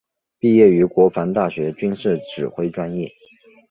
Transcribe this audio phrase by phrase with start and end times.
[0.39, 3.07] 毕业于国防大学军事指挥专业。